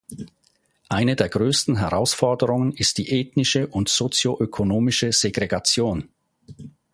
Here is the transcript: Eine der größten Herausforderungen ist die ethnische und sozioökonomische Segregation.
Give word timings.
Eine 0.89 1.15
der 1.15 1.29
größten 1.29 1.77
Herausforderungen 1.77 2.71
ist 2.73 2.97
die 2.97 3.11
ethnische 3.11 3.67
und 3.67 3.87
sozioökonomische 3.87 5.11
Segregation. 5.11 6.09